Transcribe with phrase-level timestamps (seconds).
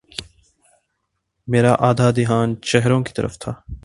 [1.47, 3.53] میرا آدھا دھیان چہروں کی طرف تھا۔